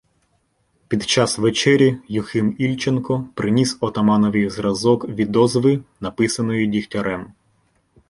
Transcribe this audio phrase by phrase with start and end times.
[0.87, 7.33] Підчас вечері Юхим Ільченко приніс отаманові зразок відозви, написаної Дігтярем.